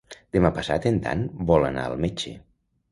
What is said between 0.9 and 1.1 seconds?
en